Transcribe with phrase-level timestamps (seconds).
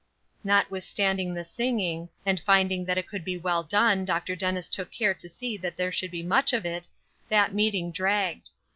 [0.43, 4.35] Notwithstanding the singing, and finding that it could be well done, Dr.
[4.35, 6.87] Dennis took care to see that there should be much of it,
[7.29, 8.49] that meeting dragged.